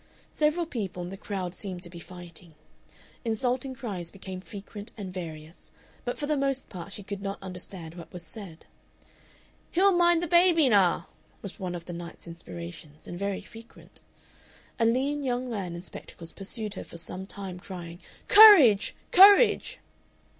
Several 0.31 0.65
people 0.65 1.03
in 1.03 1.09
the 1.09 1.15
crowd 1.15 1.53
seemed 1.53 1.83
to 1.83 1.89
be 1.91 1.99
fighting. 1.99 2.55
Insulting 3.23 3.75
cries 3.75 4.09
became 4.09 4.41
frequent 4.41 4.91
and 4.97 5.13
various, 5.13 5.69
but 6.05 6.17
for 6.17 6.25
the 6.25 6.35
most 6.35 6.69
part 6.69 6.91
she 6.91 7.03
could 7.03 7.21
not 7.21 7.37
understand 7.39 7.93
what 7.93 8.11
was 8.11 8.25
said. 8.25 8.65
"Who'll 9.73 9.91
mind 9.91 10.23
the 10.23 10.27
baby 10.27 10.67
nar?" 10.69 11.05
was 11.43 11.59
one 11.59 11.75
of 11.75 11.85
the 11.85 11.93
night's 11.93 12.27
inspirations, 12.27 13.05
and 13.05 13.19
very 13.19 13.41
frequent. 13.43 14.01
A 14.79 14.87
lean 14.87 15.21
young 15.21 15.51
man 15.51 15.75
in 15.75 15.83
spectacles 15.83 16.31
pursued 16.31 16.73
her 16.73 16.83
for 16.83 16.97
some 16.97 17.27
time, 17.27 17.59
crying 17.59 17.99
"Courage! 18.27 18.95
Courage!" 19.11 19.77